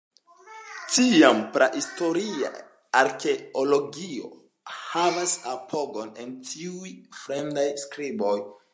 [0.93, 2.49] Tiam, prahistoria
[3.03, 4.33] arkeologio
[4.81, 8.37] havas apogon en tiuj fremdaj skriboj.